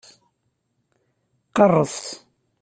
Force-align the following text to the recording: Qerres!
Qerres! 1.55 1.95